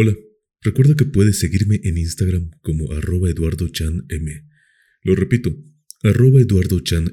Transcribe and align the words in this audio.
Hola, 0.00 0.16
recuerda 0.60 0.94
que 0.94 1.06
puedes 1.06 1.40
seguirme 1.40 1.80
en 1.82 1.98
Instagram 1.98 2.52
como 2.62 2.92
arroba 2.92 3.30
eduardochanm. 3.30 4.06
Lo 5.02 5.16
repito, 5.16 5.50
arroba 6.04 6.40
eduardochanm. 6.40 7.12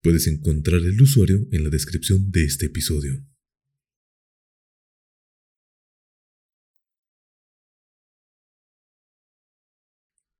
Puedes 0.00 0.26
encontrar 0.26 0.80
el 0.80 0.98
usuario 1.02 1.46
en 1.52 1.62
la 1.62 1.68
descripción 1.68 2.30
de 2.30 2.44
este 2.44 2.64
episodio. 2.64 3.26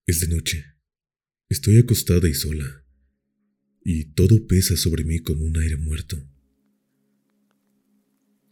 Es 0.07 0.21
de 0.21 0.29
noche. 0.29 0.65
Estoy 1.51 1.77
acostada 1.77 2.31
y 2.31 2.33
sola, 2.33 2.83
y 3.85 4.15
todo 4.15 4.47
pesa 4.47 4.75
sobre 4.75 5.05
mí 5.05 5.19
como 5.19 5.45
un 5.45 5.59
aire 5.59 5.77
muerto. 5.77 6.17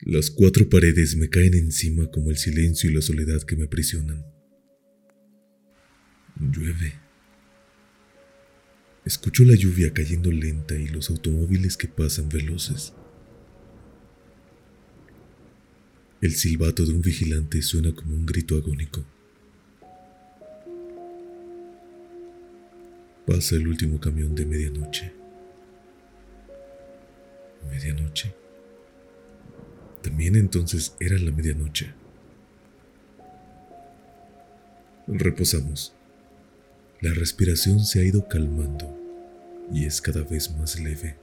Las 0.03 0.31
cuatro 0.31 0.69
paredes 0.69 1.17
me 1.17 1.29
caen 1.29 1.55
encima 1.55 2.09
como 2.09 2.31
el 2.31 2.39
silencio 2.39 2.89
y 2.89 2.95
la 2.95 3.03
soledad 3.03 3.43
que 3.43 3.57
me 3.57 3.65
aprisionan. 3.65 4.25
Llueve. 6.37 6.95
Escucho 9.05 9.43
la 9.43 9.57
lluvia 9.57 9.93
cayendo 9.93 10.31
lenta 10.31 10.77
y 10.77 10.87
los 10.87 11.11
automóviles 11.11 11.77
que 11.77 11.89
pasan 11.89 12.29
veloces. 12.29 12.93
El 16.21 16.35
silbato 16.35 16.85
de 16.85 16.93
un 16.93 17.03
vigilante 17.03 17.61
suena 17.63 17.93
como 17.93 18.15
un 18.15 18.25
grito 18.25 18.57
agónico. 18.57 19.05
Pasa 23.27 23.57
el 23.57 23.67
último 23.67 23.99
camión 23.99 24.35
de 24.37 24.47
medianoche. 24.47 25.13
¿Medianoche? 27.69 28.33
También 30.09 30.37
entonces 30.37 30.97
era 31.01 31.19
la 31.19 31.31
medianoche. 31.31 31.93
Reposamos. 35.07 35.93
La 37.03 37.13
respiración 37.13 37.81
se 37.81 38.01
ha 38.01 38.05
ido 38.05 38.27
calmando 38.27 38.91
y 39.71 39.85
es 39.85 40.01
cada 40.01 40.23
vez 40.23 40.51
más 40.57 40.81
leve. 40.81 41.19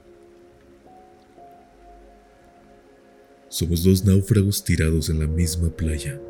Somos 3.48 3.82
dos 3.82 4.04
náufragos 4.04 4.62
tirados 4.62 5.10
en 5.10 5.18
la 5.18 5.26
misma 5.26 5.70
playa, 5.70 6.20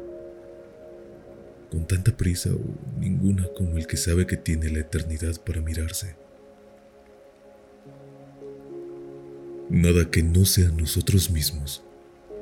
con 1.70 1.86
tanta 1.86 2.16
prisa 2.16 2.54
o 2.54 2.98
ninguna 2.98 3.46
como 3.54 3.76
el 3.76 3.86
que 3.86 3.98
sabe 3.98 4.26
que 4.26 4.38
tiene 4.38 4.70
la 4.70 4.78
eternidad 4.78 5.38
para 5.44 5.60
mirarse. 5.60 6.16
Nada 9.68 10.10
que 10.10 10.22
no 10.22 10.46
sea 10.46 10.70
nosotros 10.70 11.30
mismos 11.30 11.82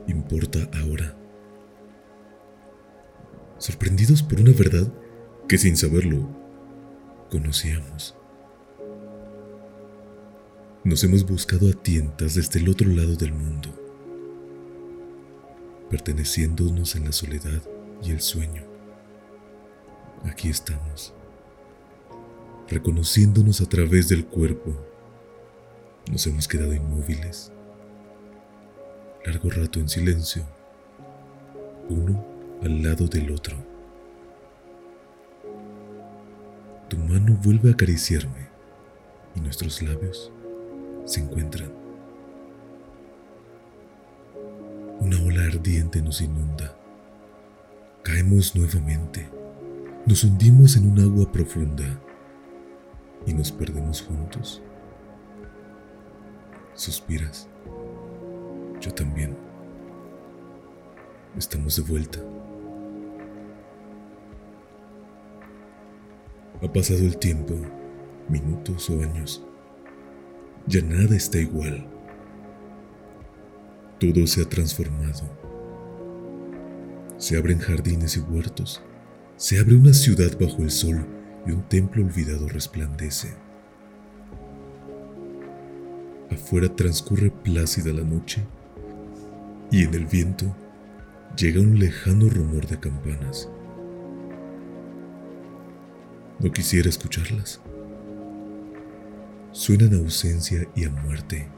importa 0.06 0.68
ahora. 0.80 1.16
Sorprendidos 3.58 4.22
por 4.22 4.40
una 4.40 4.52
verdad 4.52 4.92
que 5.48 5.58
sin 5.58 5.76
saberlo 5.76 6.28
conocíamos. 7.30 8.16
Nos 10.84 11.02
hemos 11.02 11.26
buscado 11.26 11.70
a 11.70 11.72
tientas 11.72 12.34
desde 12.34 12.60
el 12.60 12.68
otro 12.68 12.90
lado 12.90 13.16
del 13.16 13.32
mundo, 13.32 13.70
perteneciéndonos 15.88 16.94
en 16.94 17.06
la 17.06 17.12
soledad 17.12 17.62
y 18.02 18.10
el 18.10 18.20
sueño. 18.20 18.64
Aquí 20.24 20.50
estamos, 20.50 21.14
reconociéndonos 22.68 23.62
a 23.62 23.66
través 23.66 24.08
del 24.10 24.26
cuerpo. 24.26 24.76
Nos 26.10 26.26
hemos 26.26 26.46
quedado 26.46 26.74
inmóviles, 26.74 27.50
largo 29.24 29.48
rato 29.48 29.80
en 29.80 29.88
silencio, 29.88 30.44
uno 31.88 32.24
al 32.62 32.82
lado 32.82 33.06
del 33.06 33.30
otro. 33.30 33.56
Tu 36.88 36.98
mano 36.98 37.38
vuelve 37.42 37.70
a 37.70 37.72
acariciarme 37.72 38.48
y 39.34 39.40
nuestros 39.40 39.80
labios 39.80 40.30
se 41.06 41.20
encuentran. 41.20 41.72
Una 45.00 45.20
ola 45.22 45.44
ardiente 45.44 46.02
nos 46.02 46.20
inunda. 46.20 46.76
Caemos 48.02 48.54
nuevamente. 48.54 49.28
Nos 50.06 50.22
hundimos 50.24 50.76
en 50.76 50.90
un 50.92 51.00
agua 51.00 51.32
profunda 51.32 51.98
y 53.26 53.32
nos 53.32 53.50
perdemos 53.50 54.02
juntos. 54.02 54.62
Suspiras. 56.74 57.48
Yo 58.84 58.92
también. 58.92 59.34
Estamos 61.38 61.76
de 61.76 61.82
vuelta. 61.90 62.18
Ha 66.62 66.70
pasado 66.70 66.98
el 66.98 67.16
tiempo, 67.16 67.54
minutos 68.28 68.90
o 68.90 69.00
años. 69.00 69.42
Ya 70.66 70.82
nada 70.82 71.16
está 71.16 71.38
igual. 71.38 71.86
Todo 73.98 74.26
se 74.26 74.42
ha 74.42 74.44
transformado. 74.44 75.22
Se 77.16 77.38
abren 77.38 77.60
jardines 77.60 78.18
y 78.18 78.20
huertos. 78.20 78.82
Se 79.36 79.58
abre 79.58 79.76
una 79.76 79.94
ciudad 79.94 80.38
bajo 80.38 80.60
el 80.60 80.70
sol 80.70 81.06
y 81.46 81.52
un 81.52 81.62
templo 81.70 82.04
olvidado 82.04 82.48
resplandece. 82.48 83.32
Afuera 86.30 86.68
transcurre 86.68 87.30
plácida 87.30 87.90
la 87.90 88.02
noche 88.02 88.44
y 89.70 89.84
en 89.84 89.94
el 89.94 90.06
viento 90.06 90.54
llega 91.36 91.60
un 91.60 91.78
lejano 91.78 92.28
rumor 92.28 92.66
de 92.66 92.78
campanas. 92.78 93.48
No 96.38 96.50
quisiera 96.52 96.88
escucharlas. 96.88 97.60
Suenan 99.52 99.94
a 99.94 99.98
ausencia 99.98 100.66
y 100.74 100.84
a 100.84 100.90
muerte, 100.90 101.48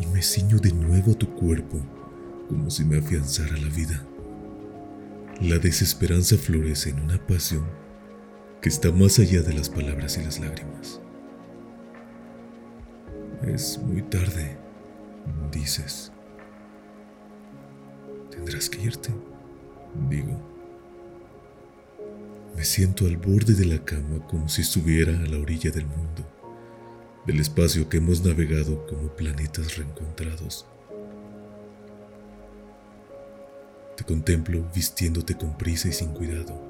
y 0.00 0.06
me 0.06 0.22
ciño 0.22 0.58
de 0.58 0.72
nuevo 0.72 1.12
a 1.12 1.14
tu 1.14 1.34
cuerpo 1.34 1.80
como 2.48 2.70
si 2.70 2.84
me 2.84 2.98
afianzara 2.98 3.56
la 3.56 3.68
vida. 3.68 4.02
La 5.40 5.58
desesperanza 5.58 6.36
florece 6.36 6.90
en 6.90 7.00
una 7.00 7.24
pasión 7.26 7.64
que 8.60 8.68
está 8.68 8.90
más 8.90 9.18
allá 9.18 9.42
de 9.42 9.52
las 9.52 9.68
palabras 9.68 10.16
y 10.18 10.24
las 10.24 10.40
lágrimas. 10.40 11.00
Es 13.42 13.78
muy 13.78 14.02
tarde, 14.02 14.56
dices. 15.52 16.10
Tendrás 18.38 18.70
que 18.70 18.80
irte, 18.80 19.10
digo. 20.08 20.40
Me 22.54 22.64
siento 22.64 23.04
al 23.04 23.16
borde 23.16 23.54
de 23.54 23.64
la 23.64 23.84
cama 23.84 24.24
como 24.28 24.48
si 24.48 24.62
estuviera 24.62 25.12
a 25.12 25.26
la 25.26 25.38
orilla 25.38 25.72
del 25.72 25.86
mundo, 25.86 26.24
del 27.26 27.40
espacio 27.40 27.88
que 27.88 27.96
hemos 27.96 28.24
navegado 28.24 28.86
como 28.86 29.08
planetas 29.08 29.76
reencontrados. 29.76 30.66
Te 33.96 34.04
contemplo 34.04 34.64
vistiéndote 34.72 35.36
con 35.36 35.58
prisa 35.58 35.88
y 35.88 35.92
sin 35.92 36.12
cuidado. 36.12 36.62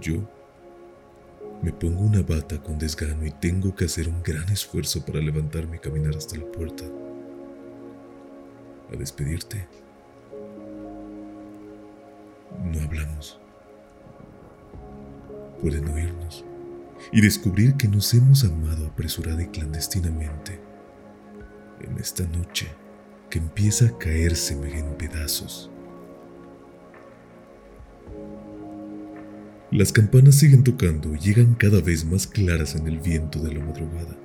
Yo 0.00 0.28
me 1.62 1.72
pongo 1.72 2.00
una 2.00 2.22
bata 2.22 2.60
con 2.60 2.76
desgano 2.76 3.24
y 3.24 3.30
tengo 3.30 3.76
que 3.76 3.84
hacer 3.84 4.08
un 4.08 4.20
gran 4.20 4.48
esfuerzo 4.48 5.06
para 5.06 5.20
levantarme 5.20 5.76
y 5.76 5.78
caminar 5.78 6.16
hasta 6.16 6.36
la 6.36 6.50
puerta. 6.50 6.84
A 8.92 8.96
despedirte. 8.96 9.68
No 12.64 12.80
hablamos. 12.80 13.40
Pueden 15.60 15.88
oírnos 15.88 16.44
y 17.10 17.20
descubrir 17.20 17.74
que 17.74 17.88
nos 17.88 18.12
hemos 18.14 18.44
amado 18.44 18.86
apresurada 18.86 19.42
y 19.42 19.48
clandestinamente 19.48 20.60
en 21.80 21.98
esta 21.98 22.24
noche 22.24 22.68
que 23.30 23.38
empieza 23.38 23.86
a 23.86 23.98
caérseme 23.98 24.78
en 24.78 24.94
pedazos. 24.96 25.70
Las 29.70 29.90
campanas 29.90 30.34
siguen 30.36 30.64
tocando 30.64 31.14
y 31.14 31.18
llegan 31.18 31.54
cada 31.54 31.80
vez 31.80 32.04
más 32.04 32.26
claras 32.26 32.74
en 32.74 32.86
el 32.86 32.98
viento 32.98 33.38
de 33.38 33.54
la 33.54 33.64
madrugada. 33.64 34.16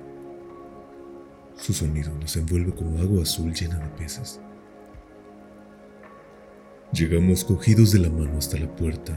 Su 1.56 1.72
sonido 1.72 2.12
nos 2.20 2.36
envuelve 2.36 2.72
como 2.72 3.00
agua 3.00 3.22
azul 3.22 3.52
llena 3.52 3.78
de 3.78 3.88
peces. 3.96 4.40
Llegamos 6.92 7.44
cogidos 7.44 7.92
de 7.92 7.98
la 7.98 8.08
mano 8.08 8.38
hasta 8.38 8.56
la 8.56 8.66
puerta 8.66 9.12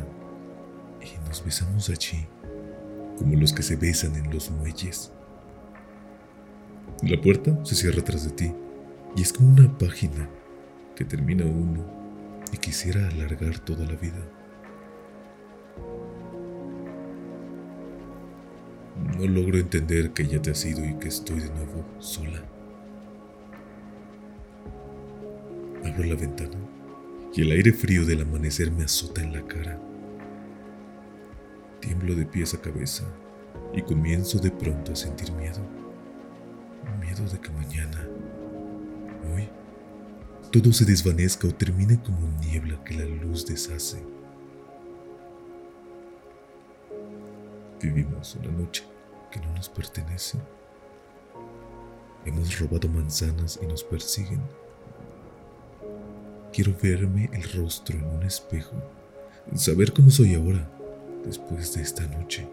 y 1.00 1.26
nos 1.26 1.44
besamos 1.44 1.90
allí, 1.90 2.28
como 3.18 3.38
los 3.38 3.54
que 3.54 3.64
se 3.64 3.78
besan 3.78 4.14
en 4.18 4.30
los 4.30 4.52
muelles. 4.52 5.14
La 7.02 7.20
puerta 7.22 7.58
se 7.64 7.76
cierra 7.76 8.04
tras 8.04 8.26
de 8.26 8.32
ti 8.32 8.54
y 9.16 9.22
es 9.22 9.32
como 9.32 9.54
una 9.54 9.78
página 9.78 10.30
que 10.98 11.06
termina 11.06 11.46
uno 11.46 11.86
y 12.52 12.58
quisiera 12.58 13.08
alargar 13.08 13.58
toda 13.60 13.86
la 13.86 13.96
vida. 13.96 14.20
No 19.18 19.26
logro 19.28 19.58
entender 19.58 20.12
que 20.12 20.28
ya 20.28 20.42
te 20.42 20.52
has 20.52 20.66
ido 20.66 20.84
y 20.84 20.96
que 20.96 21.08
estoy 21.08 21.40
de 21.40 21.50
nuevo 21.52 21.86
sola. 22.00 22.44
Abro 25.86 26.04
la 26.04 26.16
ventana 26.16 26.81
y 27.34 27.42
el 27.42 27.52
aire 27.52 27.72
frío 27.72 28.06
del 28.06 28.22
amanecer 28.22 28.72
me 28.72 28.84
azota 28.84 29.22
en 29.22 29.34
la 29.34 29.42
cara. 29.48 29.80
Tiemblo 31.80 32.16
de 32.16 32.26
pies 32.26 32.54
a 32.54 32.62
cabeza 32.62 33.06
y 33.74 33.82
comienzo 33.82 34.40
de 34.40 34.52
pronto 34.52 34.92
a 34.92 34.96
sentir 34.96 35.32
miedo. 35.32 35.60
Miedo 37.00 37.26
de 37.32 37.40
que 37.40 37.50
mañana, 37.52 38.08
hoy, 39.34 39.50
todo 40.52 40.74
se 40.74 40.86
desvanezca 40.86 41.48
o 41.48 41.54
termine 41.54 42.02
como 42.02 42.28
niebla 42.40 42.84
que 42.84 42.96
la 42.96 43.06
luz 43.06 43.46
deshace. 43.46 44.04
Vivimos 47.82 48.36
una 48.36 48.52
noche 48.52 48.84
que 49.32 49.40
no 49.40 49.54
nos 49.56 49.70
pertenece. 49.70 50.38
Hemos 52.26 52.60
robado 52.60 52.88
manzanas 52.90 53.60
y 53.62 53.66
nos 53.66 53.84
persiguen. 53.84 54.42
Quiero 56.54 56.76
verme 56.82 57.30
el 57.32 57.44
rostro 57.54 57.98
en 57.98 58.06
un 58.06 58.24
espejo, 58.24 58.76
saber 59.56 59.94
cómo 59.94 60.10
soy 60.10 60.36
ahora, 60.36 60.70
después 61.26 61.74
de 61.74 61.82
esta 61.82 62.06
noche. 62.08 62.46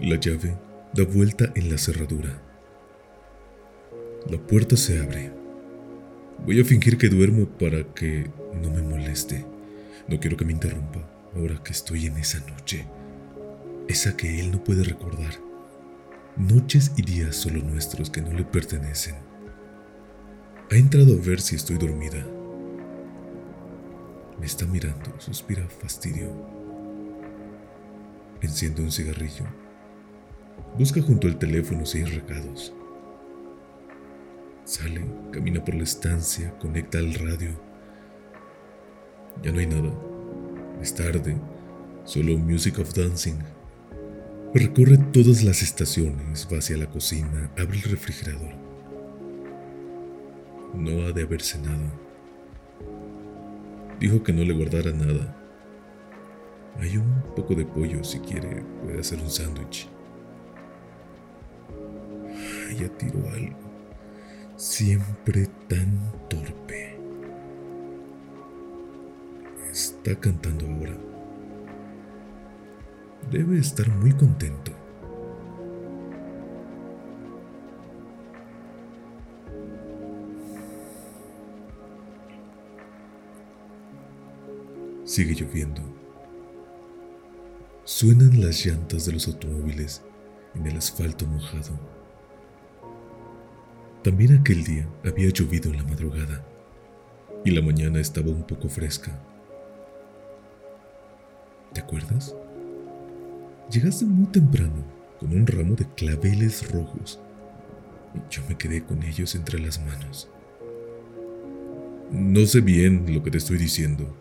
La 0.00 0.16
llave 0.16 0.56
da 0.92 1.04
vuelta 1.04 1.52
en 1.54 1.70
la 1.70 1.78
cerradura. 1.78 2.42
La 4.28 4.38
puerta 4.38 4.76
se 4.76 4.98
abre. 4.98 5.30
Voy 6.44 6.60
a 6.60 6.64
fingir 6.64 6.98
que 6.98 7.08
duermo 7.08 7.46
para 7.46 7.84
que 7.94 8.28
no 8.60 8.70
me 8.70 8.82
moleste. 8.82 9.46
No 10.08 10.18
quiero 10.18 10.36
que 10.36 10.44
me 10.44 10.52
interrumpa 10.52 11.08
ahora 11.36 11.62
que 11.62 11.72
estoy 11.72 12.06
en 12.06 12.16
esa 12.16 12.40
noche. 12.50 12.86
Esa 13.86 14.16
que 14.16 14.40
él 14.40 14.50
no 14.50 14.64
puede 14.64 14.82
recordar. 14.82 15.34
Noches 16.36 16.92
y 16.96 17.02
días 17.02 17.36
solo 17.36 17.62
nuestros 17.62 18.10
que 18.10 18.20
no 18.20 18.32
le 18.32 18.44
pertenecen. 18.44 19.29
Ha 20.70 20.76
entrado 20.76 21.14
a 21.14 21.16
ver 21.16 21.40
si 21.40 21.56
estoy 21.56 21.78
dormida. 21.78 22.24
Me 24.38 24.46
está 24.46 24.66
mirando, 24.66 25.12
suspira 25.18 25.66
fastidio. 25.68 26.30
Enciende 28.40 28.82
un 28.82 28.90
cigarrillo 28.90 29.44
Busca 30.78 31.02
junto 31.02 31.26
al 31.26 31.38
teléfono 31.38 31.82
hay 31.92 32.04
recados. 32.04 32.72
Sale, 34.64 35.04
camina 35.32 35.62
por 35.64 35.74
la 35.74 35.82
estancia, 35.82 36.56
conecta 36.58 36.98
al 36.98 37.12
radio. 37.14 37.50
Ya 39.42 39.52
no 39.52 39.58
hay 39.58 39.66
nada. 39.66 39.92
Es 40.80 40.94
tarde, 40.94 41.36
solo 42.04 42.38
Music 42.38 42.78
of 42.78 42.94
Dancing. 42.94 43.38
Recorre 44.54 44.98
todas 45.12 45.42
las 45.42 45.62
estaciones, 45.62 46.48
va 46.50 46.58
hacia 46.58 46.76
la 46.76 46.86
cocina, 46.86 47.50
abre 47.58 47.78
el 47.78 47.82
refrigerador. 47.82 48.69
No 50.74 51.06
ha 51.06 51.12
de 51.12 51.22
haber 51.22 51.42
cenado. 51.42 51.90
Dijo 53.98 54.22
que 54.22 54.32
no 54.32 54.44
le 54.44 54.54
guardara 54.54 54.92
nada. 54.92 55.36
Hay 56.78 56.96
un 56.96 57.22
poco 57.36 57.54
de 57.54 57.64
pollo 57.66 58.02
si 58.04 58.20
quiere, 58.20 58.62
puede 58.82 59.00
hacer 59.00 59.20
un 59.20 59.30
sándwich 59.30 59.88
ella 62.70 62.88
tiró 62.96 63.28
algo, 63.30 63.58
siempre 64.56 65.46
tan 65.68 66.12
torpe. 66.28 66.96
Está 69.70 70.14
cantando 70.16 70.66
ahora. 70.66 70.96
Debe 73.30 73.58
estar 73.58 73.88
muy 73.88 74.12
contento. 74.12 74.72
Sigue 85.10 85.34
lloviendo. 85.34 85.82
Suenan 87.82 88.40
las 88.40 88.64
llantas 88.64 89.06
de 89.06 89.12
los 89.12 89.26
automóviles 89.26 90.02
en 90.54 90.68
el 90.68 90.76
asfalto 90.76 91.26
mojado. 91.26 91.72
También 94.04 94.38
aquel 94.38 94.62
día 94.62 94.88
había 95.04 95.30
llovido 95.30 95.72
en 95.72 95.78
la 95.78 95.82
madrugada 95.82 96.46
y 97.44 97.50
la 97.50 97.60
mañana 97.60 97.98
estaba 97.98 98.28
un 98.28 98.46
poco 98.46 98.68
fresca. 98.68 99.20
¿Te 101.72 101.80
acuerdas? 101.80 102.36
Llegaste 103.68 104.04
muy 104.04 104.26
temprano 104.26 104.84
con 105.18 105.32
un 105.32 105.44
ramo 105.44 105.74
de 105.74 105.92
claveles 105.96 106.70
rojos 106.70 107.18
y 108.14 108.32
yo 108.32 108.42
me 108.48 108.56
quedé 108.56 108.84
con 108.84 109.02
ellos 109.02 109.34
entre 109.34 109.58
las 109.58 109.84
manos. 109.84 110.30
No 112.12 112.46
sé 112.46 112.60
bien 112.60 113.12
lo 113.12 113.24
que 113.24 113.32
te 113.32 113.38
estoy 113.38 113.58
diciendo. 113.58 114.14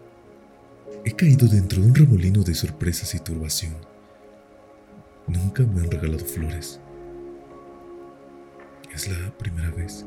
He 1.06 1.12
caído 1.14 1.48
dentro 1.48 1.82
de 1.82 1.88
un 1.88 1.96
remolino 1.96 2.44
de 2.44 2.54
sorpresas 2.54 3.16
y 3.16 3.20
turbación. 3.20 3.76
Nunca 5.28 5.64
me 5.64 5.82
han 5.82 5.92
regalado 5.92 6.26
flores. 6.26 6.82
Es 8.94 9.08
la 9.08 9.38
primera 9.38 9.72
vez. 9.72 10.06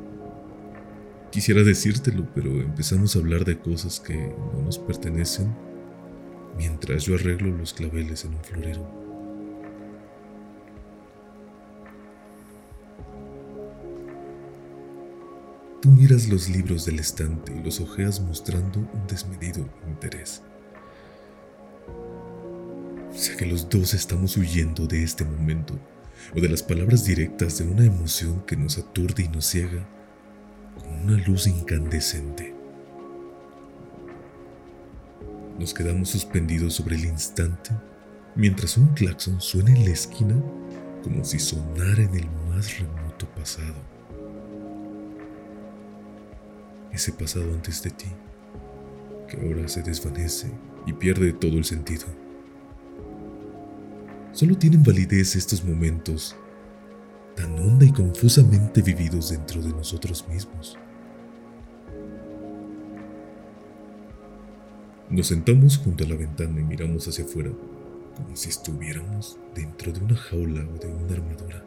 Quisiera 1.30 1.62
decírtelo, 1.62 2.28
pero 2.34 2.50
empezamos 2.60 3.16
a 3.16 3.20
hablar 3.20 3.44
de 3.46 3.58
cosas 3.58 4.00
que 4.00 4.14
no 4.54 4.62
nos 4.62 4.78
pertenecen 4.78 5.54
mientras 6.58 7.04
yo 7.04 7.14
arreglo 7.14 7.56
los 7.56 7.72
claveles 7.72 8.26
en 8.26 8.34
un 8.34 8.44
florero. 8.44 8.86
Tú 15.80 15.90
miras 15.90 16.28
los 16.28 16.50
libros 16.50 16.84
del 16.84 16.98
estante 16.98 17.52
y 17.56 17.62
los 17.62 17.80
ojeas 17.80 18.20
mostrando 18.20 18.80
un 18.80 19.06
desmedido 19.08 19.66
interés. 19.88 20.42
Sé 23.14 23.36
que 23.36 23.44
los 23.44 23.68
dos 23.68 23.92
estamos 23.92 24.38
huyendo 24.38 24.86
de 24.86 25.04
este 25.04 25.22
momento 25.24 25.78
o 26.34 26.40
de 26.40 26.48
las 26.48 26.62
palabras 26.62 27.04
directas 27.04 27.58
de 27.58 27.64
una 27.64 27.84
emoción 27.84 28.42
que 28.46 28.56
nos 28.56 28.78
aturde 28.78 29.24
y 29.24 29.28
nos 29.28 29.44
ciega 29.44 29.86
con 30.78 30.92
una 31.02 31.18
luz 31.26 31.46
incandescente. 31.46 32.54
Nos 35.58 35.74
quedamos 35.74 36.08
suspendidos 36.08 36.72
sobre 36.72 36.96
el 36.96 37.04
instante 37.04 37.70
mientras 38.34 38.78
un 38.78 38.88
claxon 38.94 39.42
suena 39.42 39.70
en 39.70 39.84
la 39.84 39.90
esquina 39.90 40.34
como 41.02 41.22
si 41.22 41.38
sonara 41.38 42.02
en 42.02 42.14
el 42.14 42.30
más 42.48 42.78
remoto 42.78 43.26
pasado. 43.36 43.74
Ese 46.90 47.12
pasado 47.12 47.52
antes 47.52 47.82
de 47.82 47.90
ti, 47.90 48.06
que 49.28 49.36
ahora 49.36 49.68
se 49.68 49.82
desvanece 49.82 50.50
y 50.86 50.94
pierde 50.94 51.34
todo 51.34 51.58
el 51.58 51.64
sentido. 51.64 52.06
Solo 54.32 54.56
tienen 54.56 54.82
validez 54.82 55.36
estos 55.36 55.62
momentos 55.62 56.34
tan 57.36 57.52
honda 57.58 57.84
y 57.84 57.92
confusamente 57.92 58.80
vividos 58.80 59.28
dentro 59.28 59.60
de 59.60 59.68
nosotros 59.68 60.26
mismos. 60.26 60.78
Nos 65.10 65.26
sentamos 65.26 65.76
junto 65.76 66.04
a 66.04 66.08
la 66.08 66.14
ventana 66.14 66.60
y 66.60 66.64
miramos 66.64 67.06
hacia 67.06 67.24
afuera, 67.24 67.50
como 68.16 68.34
si 68.34 68.48
estuviéramos 68.48 69.38
dentro 69.54 69.92
de 69.92 70.00
una 70.00 70.16
jaula 70.16 70.62
o 70.62 70.78
de 70.78 70.86
una 70.88 71.12
armadura. 71.12 71.62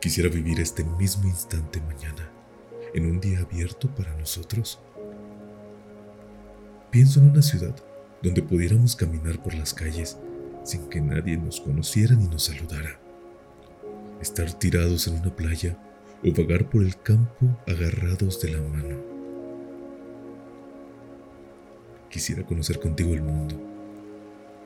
Quisiera 0.00 0.28
vivir 0.28 0.60
este 0.60 0.84
mismo 0.84 1.26
instante 1.26 1.80
mañana, 1.80 2.30
en 2.94 3.10
un 3.10 3.18
día 3.18 3.40
abierto 3.40 3.92
para 3.92 4.16
nosotros. 4.16 4.78
Pienso 6.92 7.18
en 7.18 7.30
una 7.30 7.42
ciudad 7.42 7.74
donde 8.22 8.42
pudiéramos 8.42 8.96
caminar 8.96 9.42
por 9.42 9.54
las 9.54 9.72
calles 9.74 10.18
sin 10.64 10.88
que 10.88 11.00
nadie 11.00 11.36
nos 11.36 11.60
conociera 11.60 12.14
ni 12.14 12.26
nos 12.28 12.44
saludara. 12.44 12.98
Estar 14.20 14.52
tirados 14.52 15.06
en 15.06 15.14
una 15.20 15.34
playa 15.34 15.78
o 16.24 16.32
vagar 16.32 16.68
por 16.68 16.82
el 16.82 17.00
campo 17.00 17.46
agarrados 17.66 18.40
de 18.42 18.50
la 18.50 18.60
mano. 18.60 18.96
Quisiera 22.10 22.44
conocer 22.44 22.80
contigo 22.80 23.14
el 23.14 23.22
mundo. 23.22 23.54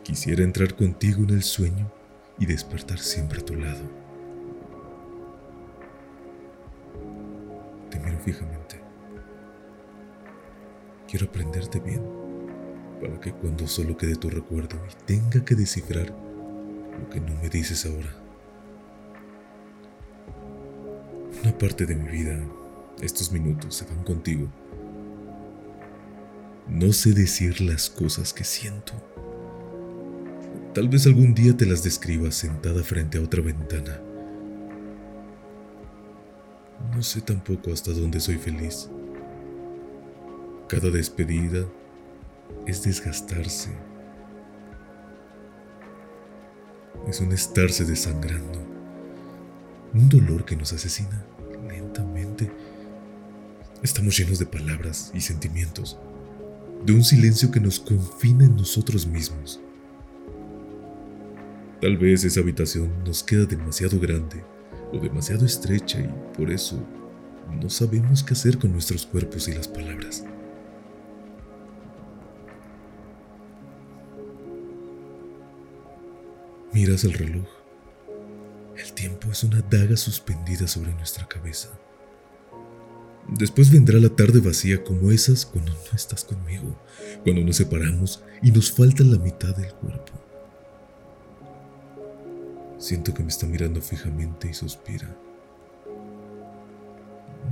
Quisiera 0.03 0.43
entrar 0.43 0.75
contigo 0.75 1.23
en 1.23 1.31
el 1.31 1.43
sueño 1.43 1.93
y 2.39 2.47
despertar 2.47 2.99
siempre 2.99 3.41
a 3.41 3.45
tu 3.45 3.55
lado. 3.55 3.83
Te 7.91 7.99
miro 8.01 8.19
fijamente. 8.19 8.81
Quiero 11.07 11.27
aprenderte 11.27 11.79
bien 11.79 12.32
para 13.03 13.21
que 13.21 13.33
cuando 13.33 13.67
solo 13.67 13.97
quede 13.97 14.15
tu 14.15 14.31
recuerdo 14.31 14.77
y 14.89 15.05
tenga 15.05 15.45
que 15.45 15.57
descifrar 15.57 16.07
lo 16.09 17.11
que 17.11 17.21
no 17.21 17.35
me 17.43 17.49
dices 17.49 17.85
ahora. 17.85 18.15
Una 21.43 21.59
parte 21.59 21.85
de 21.85 21.97
mi 21.97 22.09
vida, 22.09 22.39
estos 23.01 23.33
minutos 23.33 23.75
se 23.75 23.85
van 23.87 24.05
contigo. 24.05 24.47
No 26.69 26.93
sé 26.93 27.13
decir 27.13 27.61
las 27.61 27.91
cosas 27.91 28.33
que 28.33 28.45
siento. 28.45 28.93
Tal 30.73 30.89
vez 30.89 31.07
algún 31.07 31.35
día 31.35 31.57
te 31.57 31.67
las 31.67 31.83
describa 31.83 32.31
sentada 32.31 32.85
frente 32.85 33.19
a 33.19 33.23
otra 33.23 33.43
ventana. 33.43 34.01
No 36.95 37.03
sé 37.03 37.21
tampoco 37.21 37.73
hasta 37.73 37.91
dónde 37.91 38.21
soy 38.21 38.37
feliz. 38.37 38.89
Cada 40.69 40.91
despedida 40.91 41.67
es 42.67 42.83
desgastarse. 42.83 43.71
Es 47.09 47.21
un 47.21 47.33
estarse 47.33 47.85
desangrando. 47.85 48.61
Un 49.95 50.09
dolor 50.09 50.45
que 50.45 50.57
nos 50.57 50.73
asesina 50.73 51.25
lentamente. 51.69 52.51
Estamos 53.83 54.17
llenos 54.17 54.39
de 54.39 54.47
palabras 54.47 55.11
y 55.13 55.21
sentimientos, 55.21 55.99
de 56.85 56.93
un 56.93 57.03
silencio 57.03 57.51
que 57.51 57.61
nos 57.61 57.81
confina 57.81 58.45
en 58.45 58.57
nosotros 58.57 59.07
mismos. 59.07 59.61
Tal 61.81 61.99
vez 61.99 62.23
esa 62.23 62.41
habitación 62.41 63.03
nos 63.05 63.25
queda 63.25 63.45
demasiado 63.45 63.99
grande 63.99 64.45
o 64.93 64.99
demasiado 64.99 65.45
estrecha 65.45 65.99
y 66.01 66.37
por 66.37 66.51
eso 66.51 66.81
no 67.61 67.69
sabemos 67.69 68.23
qué 68.23 68.35
hacer 68.35 68.59
con 68.59 68.73
nuestros 68.73 69.05
cuerpos 69.05 69.49
y 69.49 69.53
las 69.53 69.67
palabras. 69.67 70.25
Miras 76.73 77.05
el 77.05 77.13
reloj. 77.13 77.47
El 78.77 78.93
tiempo 78.95 79.31
es 79.31 79.45
una 79.45 79.61
daga 79.61 79.97
suspendida 79.97 80.67
sobre 80.67 80.95
nuestra 80.95 81.29
cabeza. 81.29 81.69
Después 83.29 83.71
vendrá 83.71 83.99
la 84.01 84.09
tarde 84.09 84.41
vacía 84.41 84.83
como 84.83 85.11
esas 85.11 85.45
cuando 85.45 85.73
no 85.73 85.97
estás 85.97 86.25
conmigo, 86.25 86.77
cuando 87.25 87.43
nos 87.43 87.57
separamos 87.57 88.25
y 88.43 88.51
nos 88.51 88.73
falta 88.73 89.05
la 89.05 89.19
mitad 89.19 89.55
del 89.55 89.73
cuerpo. 89.75 90.13
Siento 92.79 93.13
que 93.13 93.23
me 93.23 93.29
está 93.29 93.47
mirando 93.47 93.81
fijamente 93.81 94.49
y 94.49 94.55
suspira. 94.55 95.15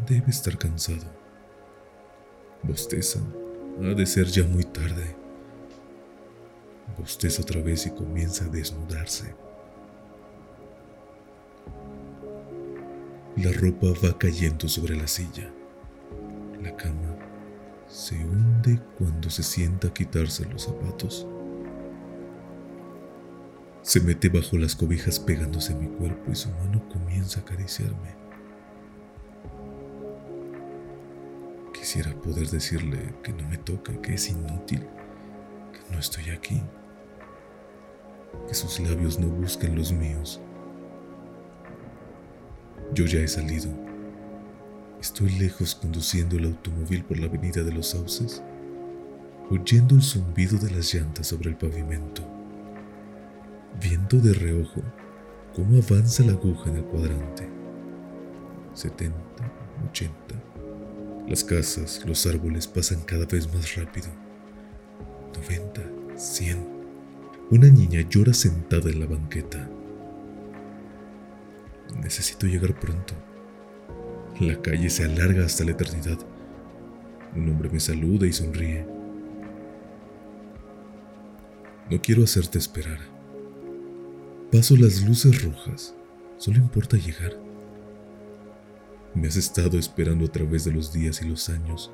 Debe 0.08 0.30
estar 0.30 0.56
cansado. 0.56 1.04
Bosteza. 2.62 3.20
Ha 3.82 3.94
de 3.94 4.06
ser 4.06 4.26
ya 4.26 4.44
muy 4.44 4.64
tarde. 4.64 5.14
Bosteza 7.00 7.40
otra 7.40 7.62
vez 7.62 7.86
y 7.86 7.90
comienza 7.92 8.44
a 8.44 8.48
desnudarse. 8.48 9.34
La 13.38 13.50
ropa 13.52 13.86
va 14.04 14.18
cayendo 14.18 14.68
sobre 14.68 14.96
la 14.96 15.06
silla. 15.06 15.50
La 16.62 16.76
cama 16.76 17.16
se 17.88 18.16
hunde 18.16 18.78
cuando 18.98 19.30
se 19.30 19.42
sienta 19.42 19.88
a 19.88 19.94
quitarse 19.94 20.44
los 20.44 20.64
zapatos. 20.64 21.26
Se 23.80 24.00
mete 24.00 24.28
bajo 24.28 24.58
las 24.58 24.76
cobijas 24.76 25.18
pegándose 25.18 25.72
a 25.72 25.76
mi 25.76 25.88
cuerpo 25.88 26.30
y 26.30 26.34
su 26.34 26.50
mano 26.50 26.86
comienza 26.90 27.40
a 27.40 27.42
acariciarme. 27.44 28.14
Quisiera 31.72 32.12
poder 32.20 32.50
decirle 32.50 33.14
que 33.22 33.32
no 33.32 33.48
me 33.48 33.56
toca, 33.56 33.98
que 34.02 34.12
es 34.14 34.28
inútil, 34.28 34.80
que 35.72 35.94
no 35.94 35.98
estoy 35.98 36.28
aquí, 36.28 36.62
que 38.48 38.54
sus 38.54 38.80
labios 38.80 39.18
no 39.18 39.28
busquen 39.28 39.76
los 39.76 39.92
míos. 39.92 40.40
Yo 42.94 43.06
ya 43.06 43.20
he 43.20 43.28
salido. 43.28 43.70
Estoy 45.00 45.30
lejos 45.30 45.74
conduciendo 45.74 46.36
el 46.36 46.46
automóvil 46.46 47.04
por 47.04 47.18
la 47.18 47.26
avenida 47.26 47.62
de 47.62 47.72
los 47.72 47.88
sauces, 47.88 48.42
oyendo 49.50 49.94
el 49.94 50.02
zumbido 50.02 50.58
de 50.58 50.70
las 50.70 50.92
llantas 50.92 51.28
sobre 51.28 51.50
el 51.50 51.56
pavimento 51.56 52.40
viendo 53.80 54.18
de 54.18 54.34
reojo 54.34 54.82
cómo 55.54 55.78
avanza 55.78 56.24
la 56.24 56.32
aguja 56.32 56.70
en 56.70 56.76
el 56.76 56.84
cuadrante. 56.84 57.48
70, 58.74 59.16
80. 59.90 60.14
Las 61.28 61.44
casas, 61.44 62.02
los 62.06 62.26
árboles 62.26 62.66
pasan 62.66 63.02
cada 63.02 63.26
vez 63.26 63.52
más 63.52 63.76
rápido. 63.76 64.08
90, 65.34 65.82
100. 66.16 66.79
Una 67.50 67.66
niña 67.68 68.02
llora 68.08 68.32
sentada 68.32 68.90
en 68.90 69.00
la 69.00 69.06
banqueta. 69.06 69.68
Necesito 72.00 72.46
llegar 72.46 72.78
pronto. 72.78 73.12
La 74.38 74.62
calle 74.62 74.88
se 74.88 75.02
alarga 75.02 75.44
hasta 75.44 75.64
la 75.64 75.72
eternidad. 75.72 76.18
Un 77.34 77.48
hombre 77.48 77.68
me 77.68 77.80
saluda 77.80 78.24
y 78.28 78.32
sonríe. 78.32 78.86
No 81.90 82.00
quiero 82.00 82.22
hacerte 82.22 82.58
esperar. 82.58 83.00
Paso 84.52 84.76
las 84.76 85.02
luces 85.02 85.42
rojas. 85.42 85.96
Solo 86.38 86.58
importa 86.58 86.96
llegar. 86.96 87.36
Me 89.12 89.26
has 89.26 89.34
estado 89.34 89.76
esperando 89.76 90.26
a 90.26 90.30
través 90.30 90.64
de 90.64 90.72
los 90.72 90.92
días 90.92 91.20
y 91.20 91.28
los 91.28 91.48
años, 91.48 91.90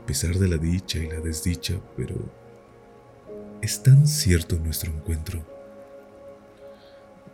a 0.00 0.06
pesar 0.06 0.36
de 0.36 0.46
la 0.46 0.56
dicha 0.56 1.00
y 1.00 1.08
la 1.08 1.18
desdicha, 1.18 1.80
pero 1.96 2.41
es 3.62 3.80
tan 3.80 4.08
cierto 4.08 4.58
nuestro 4.58 4.92
encuentro. 4.92 5.40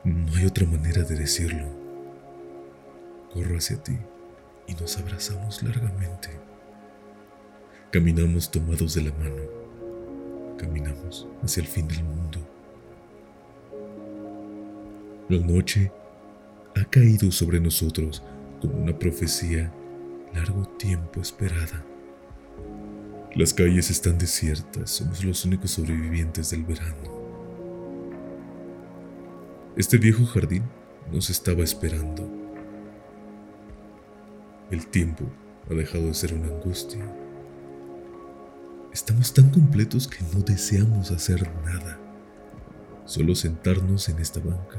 No 0.04 0.36
hay 0.36 0.44
otra 0.44 0.66
manera 0.66 1.02
de 1.02 1.16
decirlo. 1.16 1.66
Corro 3.32 3.56
hacia 3.56 3.82
ti 3.82 3.96
y 4.66 4.74
nos 4.74 4.98
abrazamos 4.98 5.62
largamente. 5.62 6.28
Caminamos 7.90 8.50
tomados 8.50 8.94
de 8.94 9.02
la 9.02 9.12
mano. 9.12 9.42
Caminamos 10.58 11.26
hacia 11.42 11.62
el 11.62 11.66
fin 11.66 11.88
del 11.88 12.04
mundo. 12.04 12.38
La 15.30 15.38
noche 15.38 15.90
ha 16.76 16.84
caído 16.84 17.32
sobre 17.32 17.58
nosotros 17.58 18.22
como 18.60 18.76
una 18.76 18.98
profecía 18.98 19.72
largo 20.34 20.66
tiempo 20.76 21.22
esperada. 21.22 21.82
Las 23.34 23.52
calles 23.52 23.90
están 23.90 24.18
desiertas, 24.18 24.90
somos 24.90 25.22
los 25.22 25.44
únicos 25.44 25.72
sobrevivientes 25.72 26.50
del 26.50 26.64
verano. 26.64 27.18
Este 29.76 29.98
viejo 29.98 30.24
jardín 30.24 30.62
nos 31.12 31.28
estaba 31.28 31.62
esperando. 31.62 32.28
El 34.70 34.86
tiempo 34.86 35.24
ha 35.70 35.74
dejado 35.74 36.06
de 36.06 36.14
ser 36.14 36.32
una 36.34 36.48
angustia. 36.48 37.04
Estamos 38.94 39.32
tan 39.34 39.50
completos 39.50 40.08
que 40.08 40.24
no 40.34 40.40
deseamos 40.40 41.10
hacer 41.10 41.48
nada, 41.64 41.98
solo 43.04 43.34
sentarnos 43.34 44.08
en 44.08 44.18
esta 44.20 44.40
banca 44.40 44.78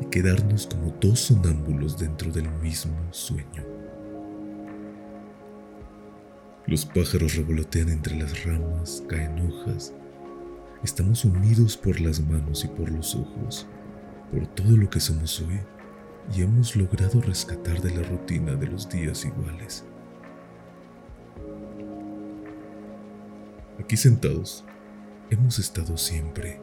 y 0.00 0.06
quedarnos 0.06 0.66
como 0.66 0.92
dos 1.00 1.20
sonámbulos 1.20 1.96
dentro 1.96 2.32
del 2.32 2.50
mismo 2.60 2.98
sueño. 3.12 3.81
Los 6.72 6.86
pájaros 6.86 7.36
revolotean 7.36 7.90
entre 7.90 8.16
las 8.16 8.44
ramas, 8.44 9.04
caen 9.06 9.38
hojas. 9.46 9.92
Estamos 10.82 11.22
unidos 11.26 11.76
por 11.76 12.00
las 12.00 12.18
manos 12.18 12.64
y 12.64 12.68
por 12.68 12.90
los 12.90 13.14
ojos, 13.14 13.66
por 14.30 14.46
todo 14.46 14.74
lo 14.78 14.88
que 14.88 14.98
somos 14.98 15.38
hoy, 15.42 15.60
y 16.34 16.40
hemos 16.40 16.74
logrado 16.74 17.20
rescatar 17.20 17.82
de 17.82 17.94
la 17.94 18.02
rutina 18.08 18.54
de 18.54 18.68
los 18.68 18.88
días 18.88 19.26
iguales. 19.26 19.84
Aquí 23.78 23.98
sentados, 23.98 24.64
hemos 25.28 25.58
estado 25.58 25.98
siempre 25.98 26.58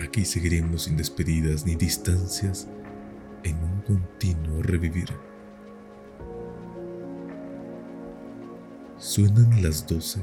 Aquí 0.00 0.24
seguiremos 0.24 0.84
sin 0.84 0.96
despedidas 0.96 1.66
ni 1.66 1.74
distancias 1.74 2.68
en 3.42 3.56
un 3.64 3.80
continuo 3.80 4.62
revivir. 4.62 5.08
Suenan 9.02 9.60
las 9.64 9.84
doce 9.84 10.20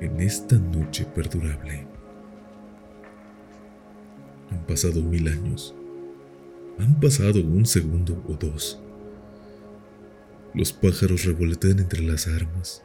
en 0.00 0.20
esta 0.20 0.56
noche 0.56 1.06
perdurable. 1.14 1.86
Han 4.50 4.66
pasado 4.66 5.00
mil 5.00 5.28
años. 5.28 5.76
Han 6.80 6.98
pasado 6.98 7.40
un 7.40 7.64
segundo 7.64 8.20
o 8.26 8.32
dos. 8.32 8.80
Los 10.54 10.72
pájaros 10.72 11.24
revolotean 11.24 11.78
entre 11.78 12.02
las 12.02 12.26
armas. 12.26 12.82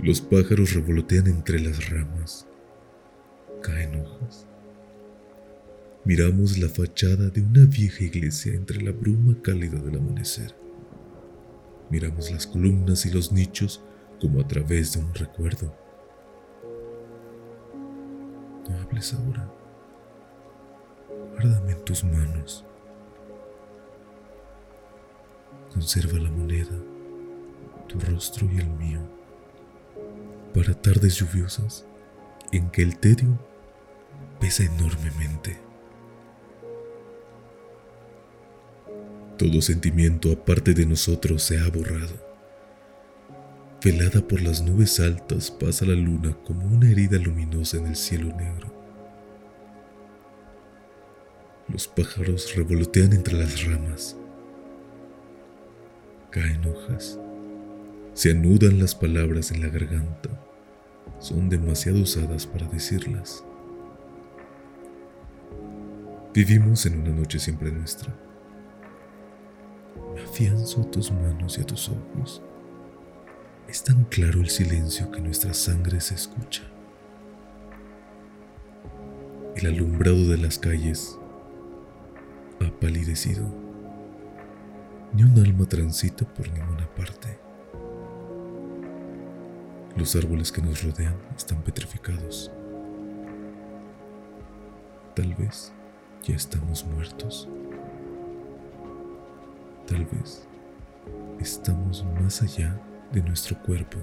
Los 0.00 0.20
pájaros 0.20 0.72
revolotean 0.74 1.26
entre 1.26 1.58
las 1.58 1.90
ramas. 1.90 2.46
Caen 3.60 3.96
hojas. 3.96 4.46
Miramos 6.04 6.58
la 6.58 6.68
fachada 6.68 7.28
de 7.30 7.42
una 7.42 7.64
vieja 7.64 8.04
iglesia 8.04 8.54
entre 8.54 8.80
la 8.82 8.92
bruma 8.92 9.36
cálida 9.42 9.80
del 9.80 9.96
amanecer. 9.98 10.54
Miramos 11.90 12.30
las 12.30 12.46
columnas 12.46 13.04
y 13.04 13.10
los 13.10 13.32
nichos 13.32 13.82
como 14.20 14.40
a 14.40 14.48
través 14.48 14.92
de 14.92 15.00
un 15.00 15.14
recuerdo. 15.14 15.72
No 18.68 18.80
hables 18.80 19.14
ahora. 19.14 19.50
Guárdame 21.32 21.72
en 21.72 21.84
tus 21.84 22.02
manos. 22.04 22.64
Conserva 25.72 26.18
la 26.18 26.30
moneda, 26.30 26.76
tu 27.86 28.00
rostro 28.00 28.48
y 28.50 28.58
el 28.58 28.68
mío, 28.70 29.00
para 30.54 30.72
tardes 30.72 31.16
lluviosas 31.16 31.84
en 32.50 32.70
que 32.70 32.82
el 32.82 32.98
tedio 32.98 33.38
pesa 34.40 34.64
enormemente. 34.64 35.58
Todo 39.36 39.60
sentimiento 39.60 40.32
aparte 40.32 40.72
de 40.72 40.86
nosotros 40.86 41.42
se 41.42 41.60
ha 41.60 41.68
borrado. 41.68 42.25
Velada 43.84 44.26
por 44.26 44.40
las 44.40 44.62
nubes 44.62 44.98
altas 45.00 45.50
pasa 45.50 45.84
la 45.84 45.94
luna 45.94 46.36
como 46.44 46.66
una 46.66 46.90
herida 46.90 47.18
luminosa 47.18 47.76
en 47.76 47.86
el 47.86 47.96
cielo 47.96 48.34
negro. 48.34 48.74
Los 51.68 51.86
pájaros 51.86 52.54
revolotean 52.56 53.12
entre 53.12 53.34
las 53.34 53.64
ramas. 53.64 54.16
Caen 56.30 56.64
hojas. 56.64 57.18
Se 58.14 58.30
anudan 58.30 58.78
las 58.78 58.94
palabras 58.94 59.50
en 59.50 59.60
la 59.60 59.68
garganta. 59.68 60.30
Son 61.18 61.48
demasiado 61.48 62.00
usadas 62.00 62.46
para 62.46 62.66
decirlas. 62.68 63.44
Vivimos 66.32 66.86
en 66.86 67.00
una 67.00 67.10
noche 67.10 67.38
siempre 67.38 67.70
nuestra. 67.70 68.14
Me 70.14 70.22
afianzo 70.22 70.82
a 70.82 70.90
tus 70.90 71.10
manos 71.10 71.58
y 71.58 71.60
a 71.60 71.66
tus 71.66 71.88
ojos. 71.88 72.42
Es 73.68 73.82
tan 73.82 74.04
claro 74.04 74.40
el 74.40 74.48
silencio 74.48 75.10
que 75.10 75.20
nuestra 75.20 75.52
sangre 75.52 76.00
se 76.00 76.14
escucha. 76.14 76.62
El 79.56 79.66
alumbrado 79.66 80.28
de 80.28 80.38
las 80.38 80.56
calles 80.56 81.18
ha 82.60 82.70
palidecido. 82.78 83.44
Ni 85.12 85.24
un 85.24 85.36
alma 85.44 85.66
transita 85.66 86.24
por 86.24 86.48
ninguna 86.48 86.86
parte. 86.94 87.38
Los 89.96 90.14
árboles 90.14 90.52
que 90.52 90.62
nos 90.62 90.84
rodean 90.84 91.16
están 91.36 91.60
petrificados. 91.62 92.52
Tal 95.16 95.34
vez 95.34 95.72
ya 96.22 96.36
estamos 96.36 96.84
muertos. 96.84 97.48
Tal 99.88 100.04
vez 100.06 100.46
estamos 101.40 102.04
más 102.20 102.42
allá 102.42 102.80
de 103.12 103.22
nuestro 103.22 103.60
cuerpo 103.62 103.98